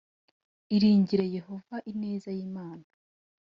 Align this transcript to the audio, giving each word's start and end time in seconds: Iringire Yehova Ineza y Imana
Iringire 0.75 1.25
Yehova 1.35 1.75
Ineza 1.91 2.29
y 2.37 2.41
Imana 2.47 2.85